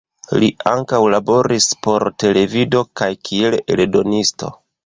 [0.43, 4.55] Li ankaŭ laboris por televido kaj kiel eldonisto.